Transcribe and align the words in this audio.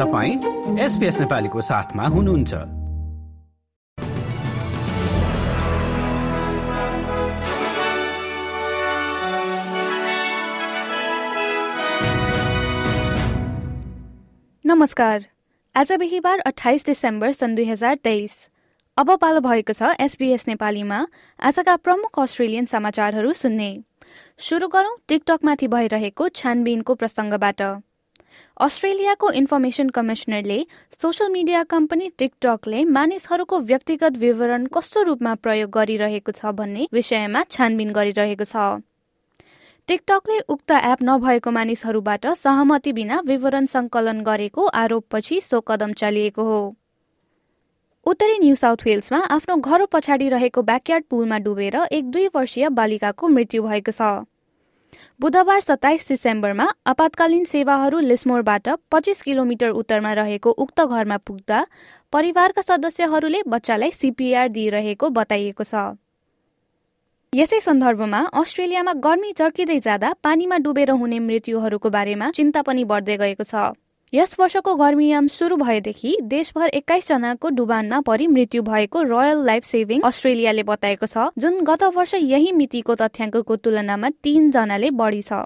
तपाईँ 0.00 0.78
एसपिएस 0.80 1.20
नेपालीको 1.20 1.60
साथमा 1.60 2.04
हुनुहुन्छ। 2.06 2.54
नमस्कार। 14.64 15.24
आज 15.76 15.92
बिहिबार 15.92 16.38
अठाइस 16.38 16.86
डिसेम्बर 16.86 17.32
सन् 17.32 17.56
दुई 17.56 17.64
हजार 17.64 17.94
तेइस। 17.94 18.48
अब 18.96 19.16
पालो 19.16 19.40
भएको 19.40 19.72
छ 19.72 19.82
एसबीएस 20.00 20.48
नेपालीमा। 20.48 21.06
आजका 21.42 21.76
प्रमुख 21.76 22.18
अस्ट्रेलियन 22.18 22.64
समाचारहरू 22.64 23.32
सुन्ने। 23.32 23.70
सुरु 24.38 24.68
गरौं 24.68 24.96
टिकटकमाथि 25.08 25.68
भइरहेको 25.68 26.28
छानबिनको 26.28 26.94
प्रसङ्गबाट। 26.94 27.62
अस्ट्रेलियाको 28.60 29.30
इन्फर्मेसन 29.32 29.88
कमिसनरले 29.90 30.58
सोसियल 30.98 31.30
मिडिया 31.32 31.62
कम्पनी 31.70 32.08
टिकटकले 32.18 32.84
मानिसहरूको 32.96 33.60
व्यक्तिगत 33.70 34.16
विवरण 34.18 34.66
कस्तो 34.74 35.02
रूपमा 35.02 35.34
प्रयोग 35.42 35.70
गरिरहेको 35.70 36.32
छ 36.32 36.54
भन्ने 36.54 36.88
विषयमा 36.92 37.42
छानबिन 37.50 37.92
गरिरहेको 37.92 38.44
छ। 38.44 38.82
टिकटकले 39.88 40.38
उक्त 40.48 40.70
एप 40.72 41.02
नभएको 41.02 41.50
मानिसहरूबाट 41.50 42.26
सहमति 42.38 42.92
बिना 42.92 43.20
विवरण 43.26 43.66
संकलन 43.68 44.20
गरेको 44.24 44.66
आरोपपछि 44.80 45.40
सो 45.42 45.60
कदम 45.62 45.92
चालिएको 45.94 46.44
हो। 46.44 46.60
उत्तरी 48.06 48.38
न्यू 48.38 48.54
साउथ 48.56 48.84
वेल्समा 48.84 49.18
आफ्नो 49.30 49.56
घर 49.56 49.84
पछाडि 49.92 50.28
रहेको 50.28 50.62
ब्याकयार्ड 50.64 51.04
पुलमा 51.10 51.38
डुबेर 51.38 51.76
एक 51.92 52.10
दुई 52.10 52.26
वर्षीय 52.34 52.68
बालिकाको 52.76 53.28
मृत्यु 53.28 53.62
भएको 53.62 53.92
छ। 53.92 54.00
बुधबार 55.20 55.60
सत्ताइस 55.60 56.08
डिसेम्बरमा 56.08 56.66
आपतकालीन 56.86 57.44
सेवाहरू 57.44 58.00
लिस्मोरबाट 58.00 58.68
पच्चिस 58.90 59.22
किलोमिटर 59.22 59.70
उत्तरमा 59.80 60.12
रहेको 60.12 60.50
उक्त 60.64 60.80
घरमा 60.82 61.16
पुग्दा 61.26 61.64
परिवारका 62.12 62.62
सदस्यहरूले 62.62 63.42
बच्चालाई 63.48 63.90
सिपिआर 63.92 64.48
दिइरहेको 64.48 65.10
बताइएको 65.10 65.64
छ। 65.64 65.74
यसै 67.32 67.60
सन्दर्भमा 67.60 68.20
अस्ट्रेलियामा 68.38 68.92
गर्मी 69.02 69.32
चर्किँदै 69.38 69.78
जाँदा 69.80 70.08
पानीमा 70.22 70.56
डुबेर 70.64 70.90
हुने 71.02 71.18
मृत्युहरूको 71.26 71.90
बारेमा 71.90 72.30
चिन्ता 72.30 72.62
पनि 72.62 72.84
बढ्दै 72.84 73.16
गएको 73.16 73.44
छ। 73.44 73.70
यस 74.12 74.34
वर्षको 74.38 74.74
गर्मीयाम 74.74 75.26
सुरु 75.28 75.56
भएदेखि 75.56 76.16
देशभर 76.22 76.68
एक्काइसजनाको 76.74 77.48
डुबानमा 77.48 78.00
परि 78.06 78.26
मृत्यु 78.26 78.62
भएको 78.62 79.02
रोयल 79.02 79.42
लाइफ 79.46 79.64
सेभिङ 79.64 80.00
अस्ट्रेलियाले 80.04 80.62
बताएको 80.70 81.06
छ 81.06 81.26
जुन 81.38 81.60
गत 81.64 81.82
वर्ष 81.96 82.14
यही 82.14 82.50
मितिको 82.52 82.94
तथ्याङ्कको 83.02 83.56
तुलनामा 83.56 84.10
तीनजनाले 84.22 84.90
बढी 85.00 85.22
छ। 85.22 85.38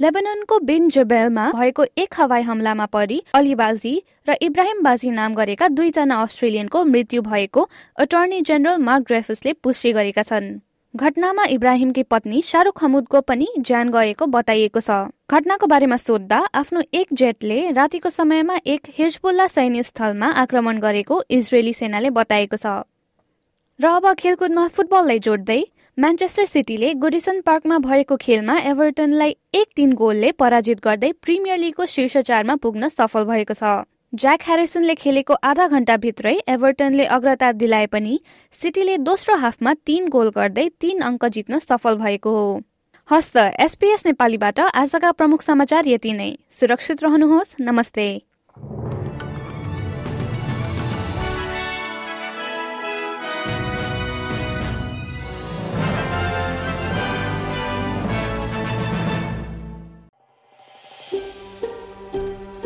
लेबननको 0.00 0.58
बिन 0.68 0.88
जबेलमा 0.90 1.46
भएको 1.52 1.86
एक 2.04 2.20
हवाई 2.20 2.42
हमलामा 2.42 2.86
परि 2.92 3.22
अलिबाजी 3.40 3.94
र 4.28 4.36
इब्राहिम 4.42 4.82
बाजी 4.82 5.10
नाम 5.12 5.34
गरेका 5.34 5.68
दुईजना 5.70 6.20
अस्ट्रेलियनको 6.22 6.84
मृत्यु 6.84 7.22
भएको 7.22 7.68
अटर्नी 7.98 8.42
जेनरल 8.42 8.84
मार्क 8.84 9.06
ड्रेफसले 9.06 9.52
पुष्टि 9.64 9.92
गरेका 9.92 10.22
छन्। 10.24 10.52
घटनामा 10.94 11.44
इब्राहिमकी 11.50 12.02
पत्नी 12.04 12.40
शाहरुख 12.42 12.82
हमुदको 12.84 13.20
पनि 13.20 13.46
ज्यान 13.58 13.90
गएको 13.90 14.26
बताइएको 14.28 14.80
छ। 14.80 14.96
घटनाको 15.30 15.66
बारेमा 15.66 15.96
सोद्धा 15.96 16.40
आफ्नो 16.54 16.82
एक 16.92 17.14
जेटले 17.14 17.60
रातिको 17.72 18.10
समयमा 18.10 18.56
एक 18.66 18.90
हिजबुल्ला 18.98 19.46
सैन्य 19.48 19.82
स्थलमा 19.82 20.28
आक्रमण 20.42 20.78
गरेको 20.78 21.22
इजरायली 21.30 21.72
सेनाले 21.72 22.10
बताएको 22.10 22.56
छ। 22.56 22.74
र 23.80 23.86
अब 23.90 24.12
खेलकुदमा 24.14 24.66
फुटबललाई 24.68 25.18
जोड्दै 25.18 25.60
म्यान्चेस्टर 25.98 26.44
सिटीले 26.46 26.92
गुडिसन 27.00 27.40
पार्कमा 27.40 27.78
भएको 27.88 28.16
खेलमा 28.20 28.58
एभर्टनलाई 28.66 29.36
एक 29.54 29.68
तीन 29.76 29.92
गोलले 29.96 30.32
पराजित 30.36 30.84
गर्दै 30.84 31.12
प्रिमियर 31.22 31.58
लिगको 31.58 31.86
शीर्ष 31.88 32.16
चारमा 32.28 32.56
पुग्न 32.60 32.88
सफल 32.90 33.24
भएको 33.32 33.54
छ। 33.54 33.72
ज्याक 34.12 34.42
ह्यारिसनले 34.42 34.94
खेलेको 34.94 35.34
आधा 35.42 35.66
घण्टाभित्रै 35.68 36.34
एभर्टनले 36.48 37.04
अग्रता 37.04 37.52
दिलाए 37.52 37.86
पनि 37.86 38.20
सिटीले 38.52 38.96
दोस्रो 38.96 39.36
हाफमा 39.36 39.72
तीन 39.86 40.08
गोल 40.08 40.28
गर्दै 40.28 40.68
तीन 40.80 41.00
अङ्क 41.00 41.24
जित्न 41.26 41.58
सफल 41.58 41.94
भएको 41.94 42.30
हो। 42.30 42.60
हस्त 43.08 43.36
एसपीएस 43.36 44.06
नेपालीबाट 44.06 44.60
आजका 44.60 45.12
प्रमुख 45.12 45.42
समाचार 45.42 45.88
यति 45.88 46.12
नै। 46.12 46.36
सुरक्षित 46.50 47.02
रहनुहोस्। 47.02 47.54
नमस्ते। 47.60 48.31